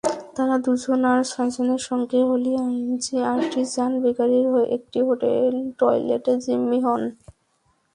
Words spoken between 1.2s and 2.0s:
ছয়জনের